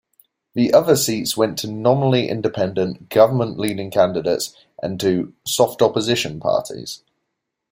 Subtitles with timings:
[0.55, 7.03] The other seats went to nominally independent, government-leaning candidates, and to "soft opposition" parties.